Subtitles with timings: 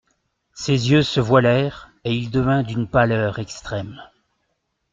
[0.55, 4.01] Ses yeux se voilèrent et il devint d'une pâleur extrême.